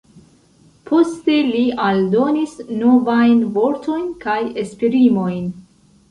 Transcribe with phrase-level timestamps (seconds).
[0.91, 5.45] Poste li aldonis novajn vortojn kaj esprimojn.